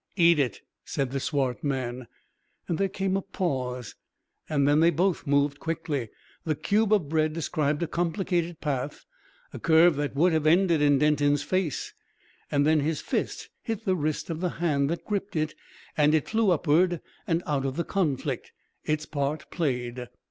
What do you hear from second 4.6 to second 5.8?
then they both moved